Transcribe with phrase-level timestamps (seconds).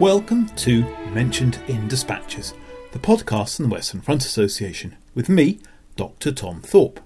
[0.00, 2.54] Welcome to Mentioned in Dispatches,
[2.92, 5.58] the podcast from the Western Front Association, with me,
[5.96, 6.30] Dr.
[6.30, 7.00] Tom Thorpe.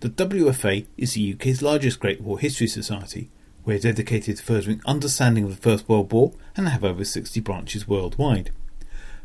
[0.00, 3.28] The WFA is the UK's largest Great War History Society.
[3.66, 7.86] We're dedicated to furthering understanding of the First World War and have over 60 branches
[7.86, 8.50] worldwide.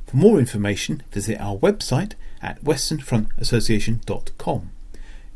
[0.06, 4.72] For more information, visit our website at westernfrontassociation.com.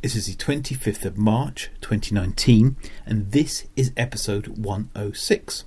[0.01, 5.63] It is the 25th of March 2019, and this is episode 106.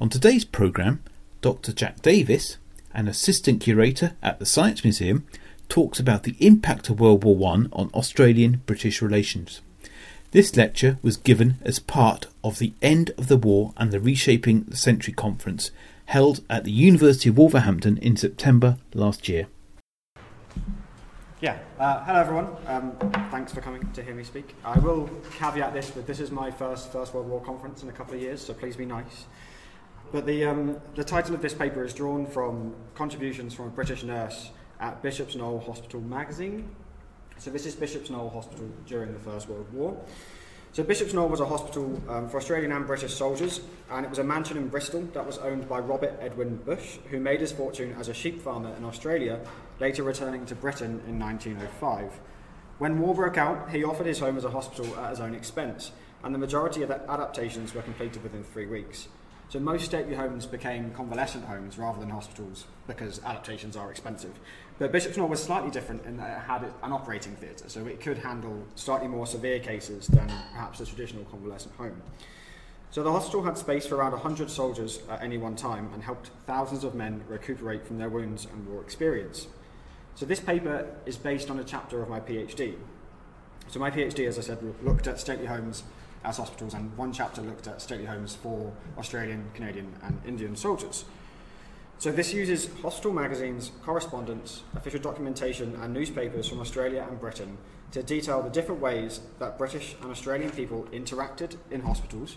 [0.00, 1.04] On today's programme,
[1.40, 1.72] Dr.
[1.72, 2.56] Jack Davis,
[2.92, 5.24] an assistant curator at the Science Museum,
[5.68, 9.60] talks about the impact of World War I on Australian British relations.
[10.32, 14.64] This lecture was given as part of the End of the War and the Reshaping
[14.64, 15.70] the Century conference
[16.06, 19.46] held at the University of Wolverhampton in September last year.
[21.40, 22.48] Yeah, uh, hello everyone.
[22.66, 22.96] Um,
[23.30, 24.56] thanks for coming to hear me speak.
[24.64, 27.92] I will caveat this with this is my first First World War conference in a
[27.92, 29.26] couple of years, so please be nice.
[30.14, 34.04] But the, um, the title of this paper is drawn from contributions from a British
[34.04, 36.72] nurse at Bishop's Knoll Hospital magazine.
[37.38, 40.00] So this is Bishop's Knoll Hospital during the First World War.
[40.70, 44.20] So Bishop's Knoll was a hospital um, for Australian and British soldiers, and it was
[44.20, 47.96] a mansion in Bristol that was owned by Robert Edwin Bush, who made his fortune
[47.98, 49.40] as a sheep farmer in Australia,
[49.80, 52.20] later returning to Britain in 1905.
[52.78, 55.90] When war broke out, he offered his home as a hospital at his own expense,
[56.22, 59.08] and the majority of the adaptations were completed within three weeks.
[59.48, 64.32] So most stately homes became convalescent homes rather than hospitals because adaptations are expensive.
[64.78, 68.00] But Bishop's Knoll was slightly different in that it had an operating theatre, so it
[68.00, 72.02] could handle slightly more severe cases than perhaps a traditional convalescent home.
[72.90, 76.30] So the hospital had space for around 100 soldiers at any one time and helped
[76.46, 79.46] thousands of men recuperate from their wounds and war experience.
[80.14, 82.76] So this paper is based on a chapter of my PhD.
[83.68, 85.82] So my PhD, as I said, looked at stately homes
[86.24, 91.04] as hospitals, and one chapter looked at stately homes for Australian, Canadian, and Indian soldiers.
[91.98, 97.56] So this uses hospital magazines, correspondence, official documentation, and newspapers from Australia and Britain
[97.92, 102.36] to detail the different ways that British and Australian people interacted in hospitals.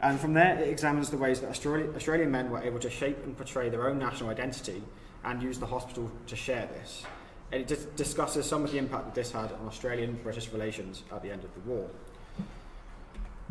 [0.00, 3.36] And from there, it examines the ways that Australian men were able to shape and
[3.36, 4.82] portray their own national identity
[5.24, 7.04] and use the hospital to share this.
[7.50, 11.22] And it discusses some of the impact that this had on Australian British relations at
[11.22, 11.88] the end of the war.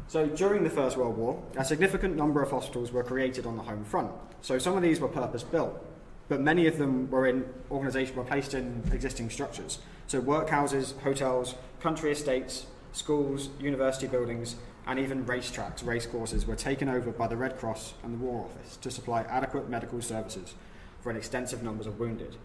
[0.07, 3.63] So during the First World War, a significant number of hospitals were created on the
[3.63, 4.11] home front.
[4.41, 5.83] So some of these were purpose built,
[6.29, 9.79] but many of them were in organisation were placed in existing structures.
[10.07, 14.55] So workhouses, hotels, country estates, schools, university buildings,
[14.87, 18.77] and even racetracks, racecourses were taken over by the Red Cross and the War Office
[18.77, 20.53] to supply adequate medical services
[21.01, 22.35] for an extensive numbers of wounded.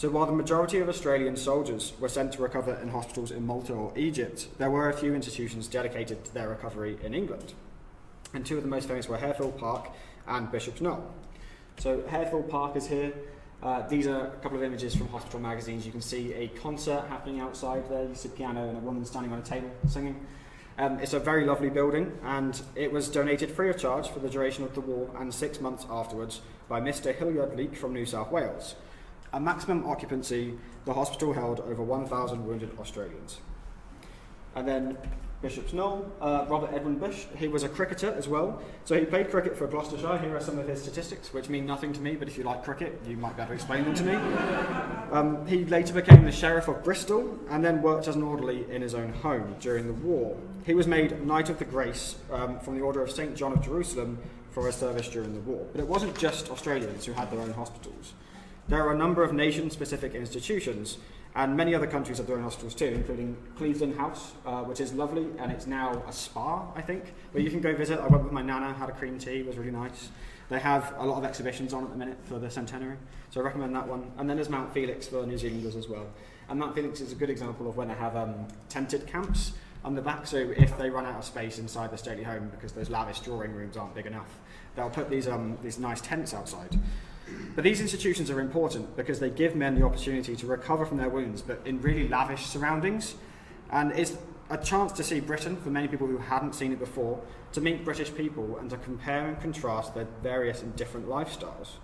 [0.00, 3.74] So while the majority of Australian soldiers were sent to recover in hospitals in Malta
[3.74, 7.52] or Egypt, there were a few institutions dedicated to their recovery in England.
[8.32, 9.90] And two of the most famous were Harefield Park
[10.26, 11.04] and Bishop's Knoll.
[11.80, 13.12] So Harefield Park is here.
[13.62, 15.84] Uh, these are a couple of images from hospital magazines.
[15.84, 18.04] You can see a concert happening outside there.
[18.04, 20.18] You see a piano and a woman standing on a table singing.
[20.78, 24.30] Um, it's a very lovely building, and it was donated free of charge for the
[24.30, 26.40] duration of the war and six months afterwards
[26.70, 27.18] by Mr.
[27.18, 28.76] Billyard-Leake from New South Wales.
[29.32, 30.54] At maximum occupancy,
[30.84, 33.38] the hospital held over 1,000 wounded Australians.
[34.56, 34.98] And then
[35.42, 38.60] Bishop's Knoll, uh, Robert Edwin Bush, he was a cricketer as well.
[38.84, 40.18] So he played cricket for Gloucestershire.
[40.18, 42.62] Here are some of his statistics, which mean nothing to me, but if you like
[42.62, 44.18] cricket, you might be able to explain them to me.
[45.10, 48.80] Um, he later became the Sheriff of Bristol and then worked as an orderly in
[48.80, 50.36] his own home during the war.
[50.64, 53.34] He was made Knight of the Grace um, from the Order of St.
[53.34, 54.20] John of Jerusalem
[54.52, 55.66] for his service during the war.
[55.72, 58.12] But it wasn't just Australians who had their own hospitals.
[58.70, 60.98] There are a number of nation specific institutions,
[61.34, 64.92] and many other countries have their own hospitals too, including Cliveden House, uh, which is
[64.92, 67.98] lovely, and it's now a spa, I think, where you can go visit.
[67.98, 70.10] I went with my nana, had a cream tea, it was really nice.
[70.50, 72.96] They have a lot of exhibitions on at the minute for the centenary,
[73.30, 74.08] so I recommend that one.
[74.18, 76.06] And then there's Mount Felix for New Zealanders as well.
[76.48, 79.54] And Mount Felix is a good example of when they have um, tented camps
[79.84, 82.70] on the back, so if they run out of space inside the stately home because
[82.70, 84.38] those lavish drawing rooms aren't big enough,
[84.76, 86.78] they'll put these, um, these nice tents outside.
[87.54, 91.08] But these institutions are important because they give men the opportunity to recover from their
[91.08, 93.14] wounds, but in really lavish surroundings.
[93.70, 94.16] And it's
[94.50, 97.20] a chance to see Britain, for many people who hadn't seen it before,
[97.52, 101.76] to meet British people and to compare and contrast their various and different lifestyles.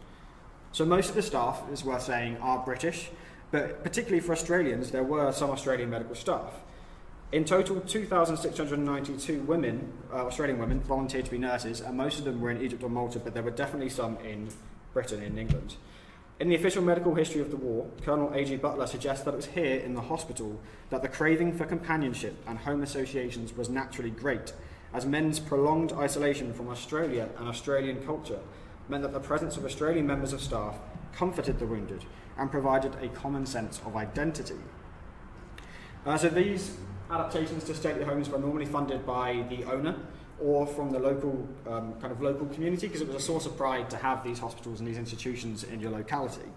[0.72, 3.10] So most of the staff, is worth saying, are British,
[3.50, 6.52] but particularly for Australians, there were some Australian medical staff.
[7.32, 12.40] In total, 2,692 women, uh, Australian women, volunteered to be nurses, and most of them
[12.40, 14.48] were in Egypt or Malta, but there were definitely some in
[14.96, 15.76] Britain in England.
[16.40, 18.56] In the official medical history of the war, Colonel A.G.
[18.56, 20.58] Butler suggests that it was here in the hospital
[20.88, 24.54] that the craving for companionship and home associations was naturally great,
[24.94, 28.38] as men's prolonged isolation from Australia and Australian culture
[28.88, 30.78] meant that the presence of Australian members of staff
[31.12, 32.06] comforted the wounded
[32.38, 34.62] and provided a common sense of identity.
[36.06, 36.78] Uh, so these
[37.10, 39.94] adaptations to stately homes were normally funded by the owner
[40.40, 43.56] or from the local um, kind of local community because it was a source of
[43.56, 46.48] pride to have these hospitals and these institutions in your locality.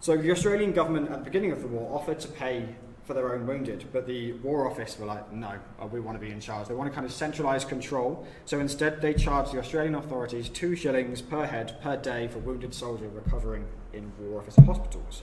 [0.00, 2.74] So the Australian government at the beginning of the war offered to pay
[3.04, 6.24] for their own wounded, but the War Office were like, no, uh, we want to
[6.24, 6.68] be in charge.
[6.68, 8.26] They want to kind of centralise control.
[8.44, 12.74] So instead, they charged the Australian authorities two shillings per head per day for wounded
[12.74, 15.22] soldier recovering in War Office hospitals.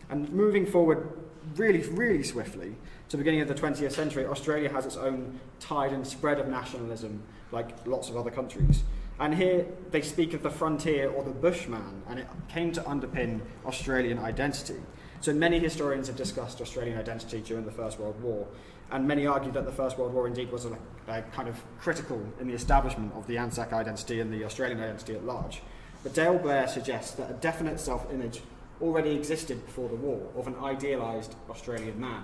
[0.10, 1.10] And moving forward
[1.56, 2.76] really, really swiftly
[3.14, 6.48] to the beginning of the 20th century, Australia has its own tide and spread of
[6.48, 7.22] nationalism,
[7.52, 8.82] like lots of other countries.
[9.20, 13.42] And here they speak of the frontier or the bushman, and it came to underpin
[13.68, 14.82] Australian identity.
[15.22, 18.48] So many historians have discussed Australian identity during the First World War,
[18.90, 20.76] and many argue that the First World War indeed was a,
[21.08, 25.14] a kind of critical in the establishment of the Anzac identity and the Australian identity
[25.14, 25.62] at large.
[26.02, 28.42] But Dale Blair suggests that a definite self image
[28.82, 32.24] already existed before the war of an idealised Australian man.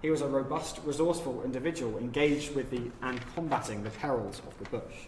[0.00, 4.78] He was a robust, resourceful individual engaged with the and combating the perils of the
[4.78, 5.06] bush.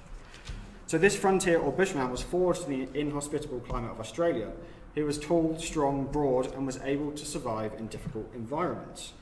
[0.86, 4.50] So this frontier or bushman was forged in the inhospitable climate of Australia.
[4.94, 9.12] He was tall, strong, broad, and was able to survive in difficult environments.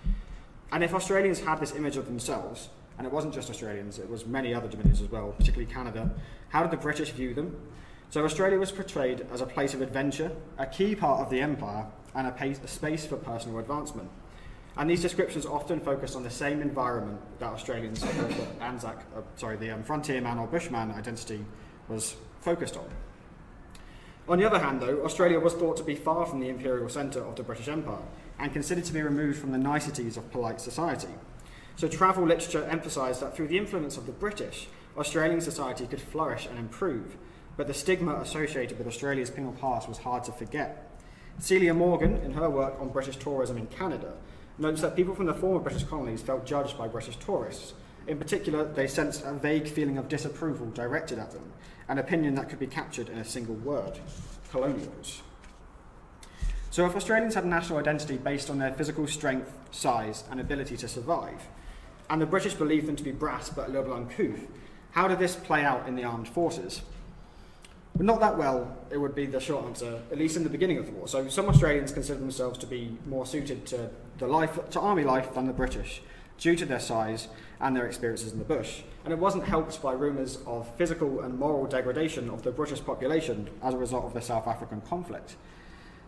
[0.72, 4.26] And if Australians had this image of themselves, and it wasn't just Australians, it was
[4.26, 6.10] many other dominions as well, particularly Canada,
[6.48, 7.54] how did the British view them?
[8.10, 11.86] So Australia was portrayed as a place of adventure, a key part of the empire,
[12.14, 14.08] and a, pace, a space for personal advancement.
[14.78, 19.56] And these descriptions often focus on the same environment that Australians, the Anzac, uh, sorry,
[19.56, 21.44] the um, frontierman or bushman identity
[21.88, 22.88] was focused on.
[24.28, 27.24] On the other hand, though, Australia was thought to be far from the imperial centre
[27.24, 28.04] of the British Empire
[28.38, 31.08] and considered to be removed from the niceties of polite society.
[31.74, 36.46] So travel literature emphasised that through the influence of the British, Australian society could flourish
[36.46, 37.16] and improve,
[37.56, 40.88] but the stigma associated with Australia's penal past was hard to forget.
[41.40, 44.14] Celia Morgan, in her work on British tourism in Canada,
[44.58, 47.74] notes that people from the former British colonies felt judged by British tourists.
[48.06, 51.52] In particular, they sensed a vague feeling of disapproval directed at them,
[51.88, 53.98] an opinion that could be captured in a single word
[54.50, 55.22] colonials.
[56.70, 60.76] So, if Australians had a national identity based on their physical strength, size, and ability
[60.78, 61.48] to survive,
[62.10, 64.46] and the British believed them to be brass but a little uncouth,
[64.92, 66.82] how did this play out in the armed forces?
[67.94, 70.78] But not that well, it would be the short answer, at least in the beginning
[70.78, 71.08] of the war.
[71.08, 75.34] So some Australians considered themselves to be more suited to the life to army life
[75.34, 76.02] than the British,
[76.38, 77.28] due to their size
[77.60, 78.82] and their experiences in the bush.
[79.04, 83.48] And it wasn't helped by rumours of physical and moral degradation of the British population
[83.62, 85.36] as a result of the South African conflict.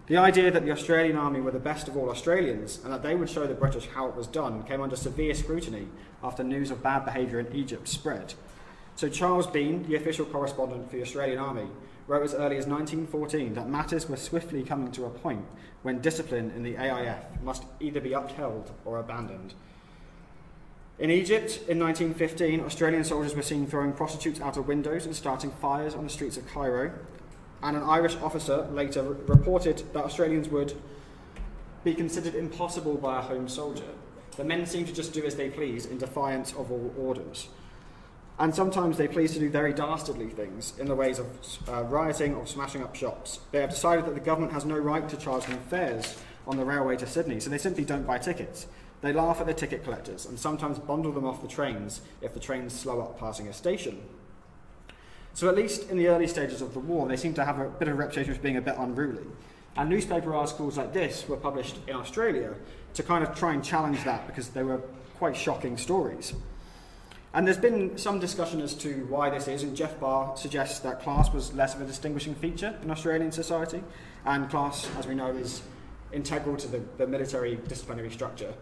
[0.07, 3.15] The idea that the Australian army were the best of all Australians and that they
[3.15, 5.87] would show the British how it was done came under severe scrutiny
[6.23, 8.35] after news of bad behaviour in Egypt spread.
[8.97, 11.69] So Charles Bean, the official correspondent for the Australian Army,
[12.11, 15.45] wrote as early as 1914 that matters were swiftly coming to a point
[15.83, 19.55] when discipline in the AIF must either be upheld or abandoned.
[20.99, 25.53] In Egypt, in 1915, Australian soldiers were seen throwing prostitutes out of windows and starting
[25.53, 26.91] fires on the streets of Cairo.
[27.63, 30.75] And an Irish officer later reported that Australians would
[31.85, 33.89] be considered impossible by a home soldier.
[34.37, 37.49] The men seemed to just do as they please in defiance of all orders.
[38.41, 41.27] And sometimes they please to do very dastardly things in the ways of
[41.69, 43.41] uh, rioting or smashing up shops.
[43.53, 46.17] They have decided that the government has no right to charge them fares
[46.47, 48.67] on the railway to Sydney, so they simply don't buy tickets.
[49.03, 52.41] They laugh at the ticket collectors and sometimes bundle them off the trains if the
[52.41, 54.01] trains slow up passing a station.
[55.35, 57.69] So, at least in the early stages of the war, they seem to have a
[57.69, 59.27] bit of a reputation for being a bit unruly.
[59.77, 62.55] And newspaper articles like this were published in Australia
[62.95, 64.81] to kind of try and challenge that because they were
[65.19, 66.33] quite shocking stories.
[67.33, 71.01] And there's been some discussion as to why this is, and Geoff Barr suggests that
[71.01, 73.83] class was less of a distinguishing feature in Australian society,
[74.25, 75.63] and class, as we know, is
[76.13, 78.53] integral to the, the military disciplinary structure.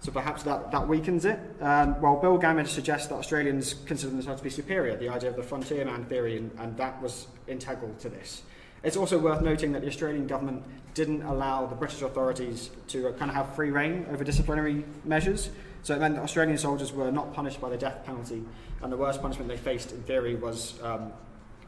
[0.00, 1.38] So perhaps that, that weakens it.
[1.60, 5.36] Um, well, Bill Gammage suggests that Australians consider themselves to be superior, the idea of
[5.36, 8.42] the frontier man theory, and, and that was integral to this.
[8.82, 10.64] It's also worth noting that the Australian government
[10.98, 15.48] didn't allow the British authorities to kind of have free reign over disciplinary measures.
[15.84, 18.42] So it meant that Australian soldiers were not punished by the death penalty,
[18.82, 21.12] and the worst punishment they faced, in theory, was um,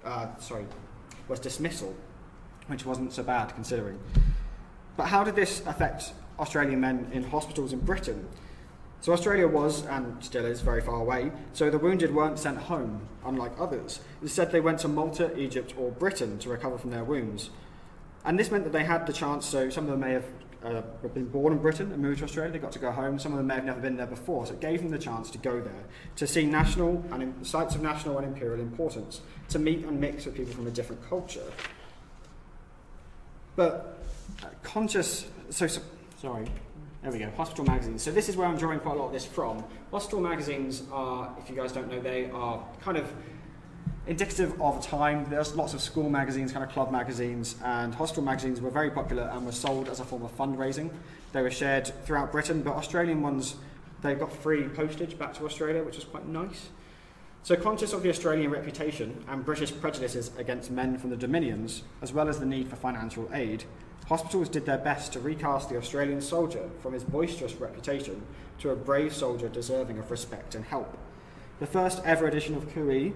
[0.04, 0.66] uh, sorry,
[1.28, 1.94] was dismissal,
[2.66, 4.00] which wasn't so bad considering.
[4.96, 8.28] But how did this affect Australian men in hospitals in Britain?
[9.00, 13.06] So Australia was, and still is, very far away, so the wounded weren't sent home,
[13.24, 14.00] unlike others.
[14.22, 17.50] Instead, they went to Malta, Egypt, or Britain to recover from their wounds.
[18.24, 20.26] And this meant that they had the chance, so some of them may have
[20.64, 20.82] uh,
[21.14, 23.18] been born in Britain and moved to Australia, they got to go home.
[23.18, 25.30] Some of them may have never been there before, so it gave them the chance
[25.30, 25.84] to go there,
[26.16, 30.26] to see national and in, sites of national and imperial importance, to meet and mix
[30.26, 31.44] with people from a different culture.
[33.56, 33.98] But
[34.42, 35.80] uh, conscious, so, so,
[36.20, 36.46] sorry,
[37.02, 38.02] there we go, hospital magazines.
[38.02, 39.64] So this is where I'm drawing quite a lot of this from.
[39.90, 43.10] Hospital magazines are, if you guys don't know, they are kind of
[44.06, 45.26] indicative of time.
[45.28, 49.24] There's lots of school magazines, kind of club magazines, and hostel magazines were very popular
[49.32, 50.90] and were sold as a form of fundraising.
[51.32, 53.56] They were shared throughout Britain, but Australian ones,
[54.02, 56.68] they got free postage back to Australia, which was quite nice.
[57.42, 62.12] So, conscious of the Australian reputation and British prejudices against men from the Dominions, as
[62.12, 63.64] well as the need for financial aid,
[64.08, 68.22] hospitals did their best to recast the Australian soldier from his boisterous reputation
[68.58, 70.98] to a brave soldier deserving of respect and help.
[71.60, 73.14] The first ever edition of Cooee,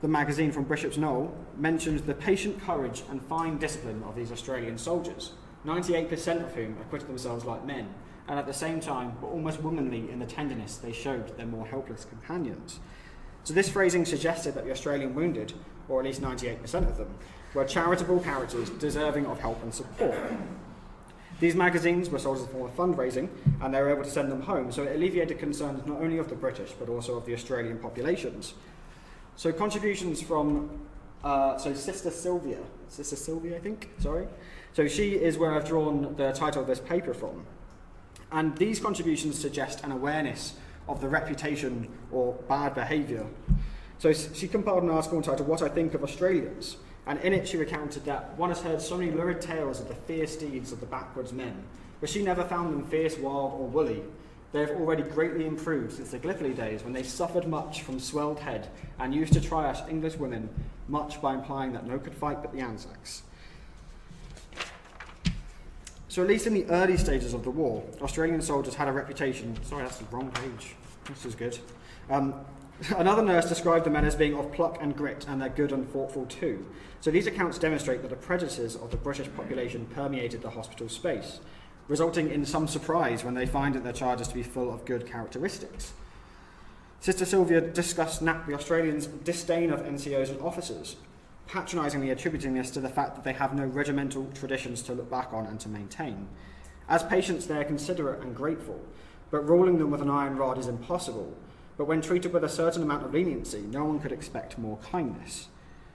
[0.00, 4.78] the magazine from Bishop's Knoll, mentions the patient courage and fine discipline of these Australian
[4.78, 5.32] soldiers,
[5.66, 7.88] 98% of whom acquitted themselves like men,
[8.28, 11.66] and at the same time were almost womanly in the tenderness they showed their more
[11.66, 12.78] helpless companions.
[13.42, 15.52] So this phrasing suggested that the Australian wounded,
[15.88, 17.14] or at least 98% of them,
[17.54, 20.16] were charitable characters deserving of help and support.
[21.40, 23.28] These magazines were sold as a form of fundraising,
[23.60, 26.28] and they were able to send them home, so it alleviated concerns not only of
[26.28, 28.54] the British, but also of the Australian populations.
[29.38, 30.68] So contributions from,
[31.22, 34.26] uh, so Sister Sylvia, Sister Sylvia, I think, sorry.
[34.72, 37.46] So she is where I've drawn the title of this paper from.
[38.32, 40.54] And these contributions suggest an awareness
[40.88, 43.24] of the reputation or bad behaviour.
[43.98, 46.76] So she compiled an article entitled What I Think of Australians,
[47.06, 49.94] and in it she recounted that one has heard so many lurid tales of the
[49.94, 51.62] fierce deeds of the backwoods men,
[52.00, 54.02] but she never found them fierce, wild, or woolly.
[54.52, 58.40] They have already greatly improved since the Gallipoli days when they suffered much from swelled
[58.40, 60.48] head and used to try us English women
[60.88, 63.22] much by implying that no could fight but the Anzacs.
[66.08, 69.56] So, at least in the early stages of the war, Australian soldiers had a reputation.
[69.62, 70.74] Sorry, that's the wrong page.
[71.04, 71.58] This is good.
[72.08, 72.34] Um,
[72.96, 75.88] another nurse described the men as being of pluck and grit, and they're good and
[75.92, 76.64] thoughtful too.
[77.00, 81.40] So, these accounts demonstrate that the prejudices of the British population permeated the hospital space,
[81.88, 85.06] resulting in some surprise when they find that their charges to be full of good
[85.06, 85.92] characteristics.
[87.00, 90.96] Sister Sylvia discussed NAP, the Australians' disdain of NCOs and officers,
[91.46, 95.32] patronisingly attributing this to the fact that they have no regimental traditions to look back
[95.32, 96.28] on and to maintain.
[96.88, 98.80] As patients, they are considerate and grateful,
[99.30, 101.34] but ruling them with an iron rod is impossible.
[101.76, 105.48] But when treated with a certain amount of leniency, no one could expect more kindness.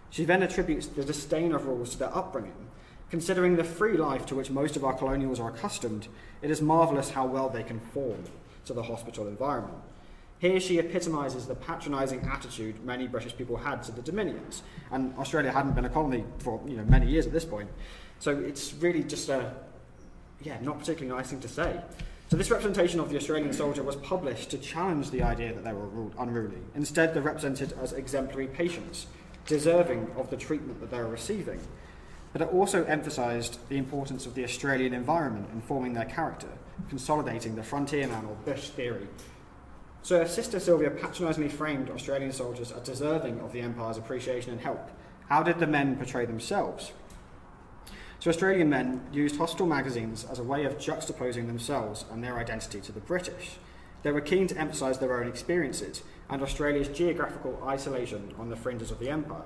[0.09, 2.69] She then attributes the disdain of rules to their upbringing.
[3.13, 6.07] Considering the free life to which most of our colonials are accustomed,
[6.41, 8.23] it is marvellous how well they conform
[8.65, 9.77] to the hospital environment.
[10.39, 15.51] Here she epitomises the patronising attitude many British people had to the Dominions, and Australia
[15.51, 17.69] hadn't been a colony for you know many years at this point.
[18.17, 19.53] So it's really just a
[20.41, 21.79] yeah, not particularly nice thing to say.
[22.31, 25.73] So this representation of the Australian soldier was published to challenge the idea that they
[25.73, 26.63] were unruly.
[26.73, 29.05] Instead, they're represented as exemplary patients,
[29.45, 31.59] deserving of the treatment that they're receiving.
[32.33, 36.49] But it also emphasised the importance of the Australian environment in forming their character,
[36.89, 39.07] consolidating the frontierman or bush theory
[40.03, 44.59] so if Sister Sylvia patronisingly framed Australian soldiers as deserving of the Empire's appreciation and
[44.59, 44.91] help,
[45.29, 46.91] how did the men portray themselves?
[48.19, 52.81] So Australian men used hospital magazines as a way of juxtaposing themselves and their identity
[52.81, 53.55] to the British.
[54.03, 58.91] They were keen to emphasise their own experiences and Australia's geographical isolation on the fringes
[58.91, 59.45] of the Empire.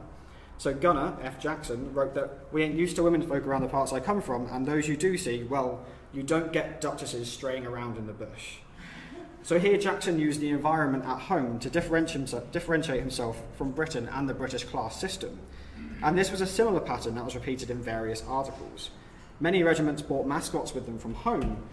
[0.58, 1.40] So Gunner F.
[1.40, 4.48] Jackson wrote that we ain't used to women folk around the parts I come from,
[4.48, 8.58] and those you do see, well, you don't get duchesses straying around in the bush.
[9.44, 14.34] So here Jackson used the environment at home to differentiate himself from Britain and the
[14.34, 15.40] British class system.
[16.04, 18.90] And this was a similar pattern that was repeated in various articles.
[19.40, 21.64] Many regiments brought mascots with them from home.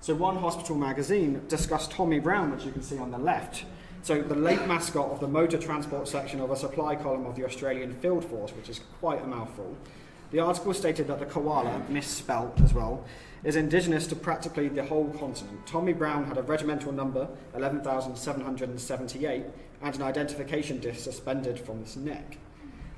[0.00, 3.64] So one hospital magazine discussed Tommy Brown, which you can see on the left.
[4.06, 7.44] So the late mascot of the motor transport section of a supply column of the
[7.44, 9.76] Australian Field Force, which is quite a mouthful.
[10.30, 13.04] The article stated that the koala, misspelt as well,
[13.42, 15.66] is indigenous to practically the whole continent.
[15.66, 19.44] Tommy Brown had a regimental number, 11,778,
[19.82, 22.38] and an identification disc suspended from his neck.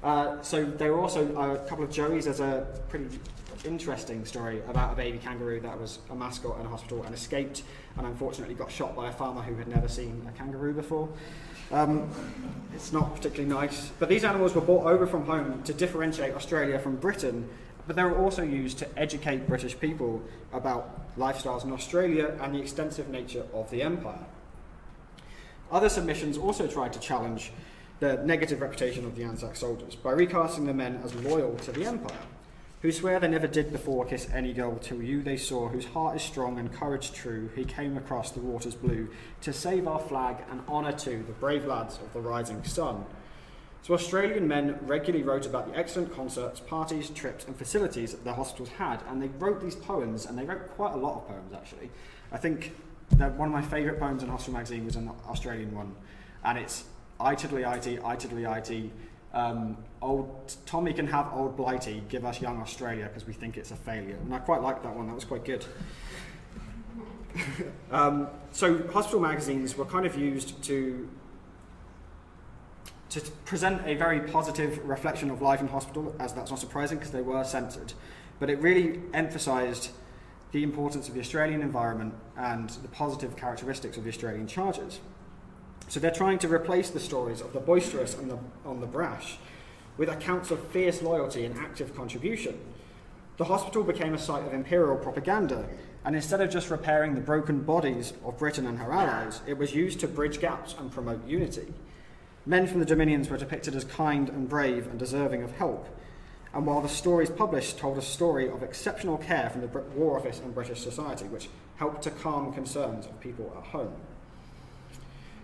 [0.02, 2.24] Uh, so there were also a couple of Joeys.
[2.24, 3.18] There's a pretty
[3.64, 7.62] interesting story about a baby kangaroo that was a mascot in a hospital and escaped
[7.96, 11.08] and unfortunately got shot by a farmer who had never seen a kangaroo before.
[11.70, 12.10] Um,
[12.74, 13.90] it's not particularly nice.
[13.98, 17.48] But these animals were brought over from home to differentiate Australia from Britain,
[17.86, 20.22] but they were also used to educate British people
[20.52, 24.24] about lifestyles in Australia and the extensive nature of the empire.
[25.70, 27.52] Other submissions also tried to challenge
[28.00, 31.84] the negative reputation of the Anzac soldiers by recasting the men as loyal to the
[31.84, 32.16] empire
[32.82, 36.16] who swear they never did before kiss any girl till you they saw, whose heart
[36.16, 39.08] is strong and courage true, he came across the waters blue
[39.40, 43.04] to save our flag and honour to the brave lads of the rising sun.
[43.82, 48.34] So Australian men regularly wrote about the excellent concerts, parties, trips, and facilities that their
[48.34, 51.52] hospitals had, and they wrote these poems, and they wrote quite a lot of poems
[51.52, 51.90] actually.
[52.30, 52.74] I think
[53.12, 55.94] that one of my favourite poems in Hospital magazine was an Australian one,
[56.44, 56.84] and it's
[57.18, 58.90] I tiddly IT, I tiddly IT,
[59.38, 63.70] um, old Tommy can have old Blighty give us young Australia because we think it's
[63.70, 64.16] a failure.
[64.16, 65.06] And I quite liked that one.
[65.06, 65.64] That was quite good.
[67.90, 71.08] um, so hospital magazines were kind of used to
[73.10, 77.10] to present a very positive reflection of life in hospital, as that's not surprising because
[77.10, 77.94] they were censored,
[78.38, 79.92] but it really emphasised
[80.52, 85.00] the importance of the Australian environment and the positive characteristics of the Australian charges.
[85.88, 89.38] So they're trying to replace the stories of the boisterous and the, on the brash
[89.96, 92.58] with accounts of fierce loyalty and active contribution.
[93.38, 95.68] The hospital became a site of imperial propaganda,
[96.04, 99.74] and instead of just repairing the broken bodies of Britain and her allies, it was
[99.74, 101.72] used to bridge gaps and promote unity.
[102.46, 105.88] Men from the Dominions were depicted as kind and brave and deserving of help,
[106.54, 110.40] and while the stories published told a story of exceptional care from the War Office
[110.40, 113.94] and British society, which helped to calm concerns of people at home.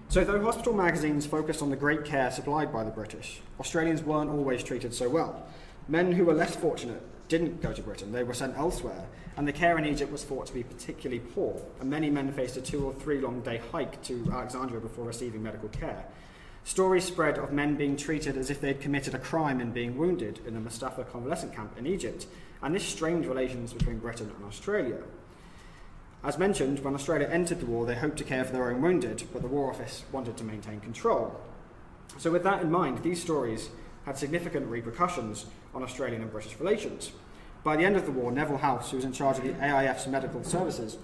[0.08, 4.30] So, though hospital magazines focused on the great care supplied by the British, Australians weren't
[4.30, 5.44] always treated so well.
[5.88, 9.52] Men who were less fortunate didn't go to Britain, they were sent elsewhere, and the
[9.52, 12.84] care in Egypt was thought to be particularly poor, and many men faced a two
[12.84, 16.04] or three long day hike to Alexandria before receiving medical care.
[16.62, 20.40] Stories spread of men being treated as if they'd committed a crime and being wounded
[20.46, 22.26] in the Mustafa convalescent camp in Egypt,
[22.62, 25.02] and this strained relations between Britain and Australia.
[26.24, 29.24] As mentioned, when Australia entered the war, they hoped to care for their own wounded,
[29.30, 31.38] but the War Office wanted to maintain control.
[32.16, 33.68] So, with that in mind, these stories
[34.06, 37.12] had significant repercussions on Australian and British relations.
[37.62, 40.06] By the end of the war, Neville Howse, who was in charge of the AIF's
[40.06, 40.96] medical services,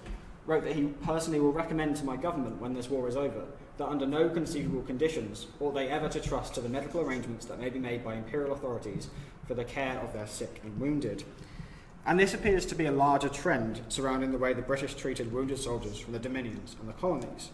[0.47, 3.45] wrote that he personally will recommend to my government when this war is over
[3.81, 7.59] that under no conceivable conditions ought they ever to trust to the medical arrangements that
[7.59, 9.09] may be made by imperial authorities
[9.47, 11.25] for the care of their sick and wounded.
[12.07, 15.59] And this appears to be a larger trend surrounding the way the British treated wounded
[15.59, 17.51] soldiers from the Dominions and the colonies.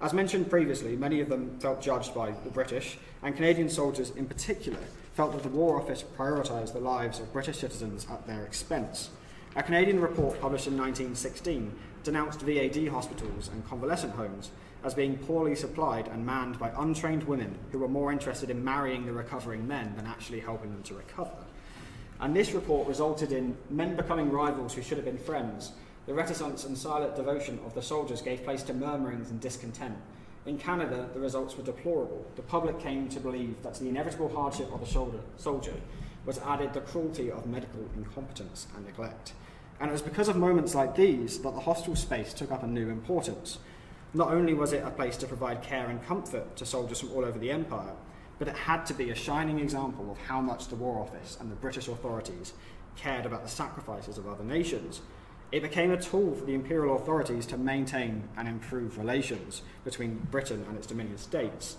[0.00, 4.26] As mentioned previously, many of them felt judged by the British, and Canadian soldiers in
[4.26, 4.80] particular
[5.14, 9.10] felt that the War Office prioritised the lives of British citizens at their expense.
[9.54, 14.50] A Canadian report published in 1916 denounced VAD hospitals and convalescent homes
[14.82, 19.06] as being poorly supplied and manned by untrained women who were more interested in marrying
[19.06, 21.30] the recovering men than actually helping them to recover.
[22.22, 25.72] And this report resulted in men becoming rivals who should have been friends.
[26.06, 29.96] The reticence and silent devotion of the soldiers gave place to murmurings and discontent.
[30.46, 32.24] In Canada, the results were deplorable.
[32.36, 34.86] The public came to believe that to the inevitable hardship of a
[35.36, 35.74] soldier
[36.24, 39.32] was added the cruelty of medical incompetence and neglect.
[39.80, 42.68] And it was because of moments like these that the hostel space took up a
[42.68, 43.58] new importance.
[44.14, 47.24] Not only was it a place to provide care and comfort to soldiers from all
[47.24, 47.94] over the empire,
[48.42, 51.48] but it had to be a shining example of how much the War Office and
[51.48, 52.54] the British authorities
[52.96, 55.00] cared about the sacrifices of other nations.
[55.52, 60.66] It became a tool for the imperial authorities to maintain and improve relations between Britain
[60.68, 61.76] and its Dominion states.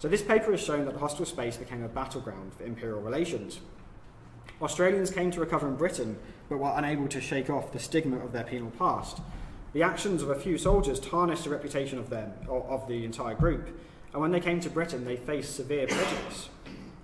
[0.00, 3.60] So, this paper has shown that the hostile space became a battleground for imperial relations.
[4.60, 8.32] Australians came to recover in Britain, but were unable to shake off the stigma of
[8.32, 9.20] their penal past.
[9.72, 13.36] The actions of a few soldiers tarnished the reputation of them, or of the entire
[13.36, 13.68] group,
[14.12, 16.48] and when they came to Britain, they faced severe prejudice.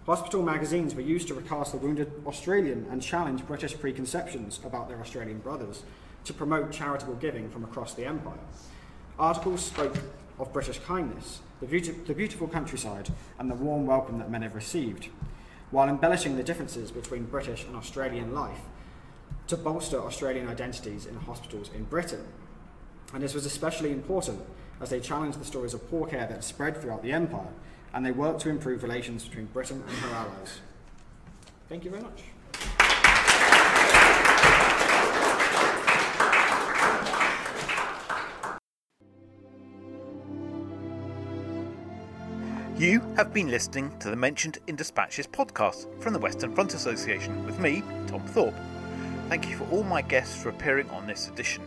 [0.07, 5.01] Hospital magazines were used to recast the wounded Australian and challenge British preconceptions about their
[5.01, 5.83] Australian brothers
[6.25, 8.39] to promote charitable giving from across the empire.
[9.19, 9.97] Articles spoke
[10.39, 15.09] of British kindness, the, the beautiful countryside, and the warm welcome that men have received,
[15.71, 18.61] while embellishing the differences between British and Australian life
[19.47, 22.25] to bolster Australian identities in hospitals in Britain.
[23.15, 24.41] And this was especially important
[24.81, 27.49] as they challenged the stories of poor care that spread throughout the empire,
[27.95, 30.61] and they worked to improve relations between Britain and her allies.
[31.69, 32.23] Thank you very much.
[42.79, 47.47] You have been listening to the Mentioned in Dispatches podcast from the Western Front Association
[47.47, 48.55] with me, Tom Thorpe.
[49.31, 51.67] Thank you for all my guests for appearing on this edition.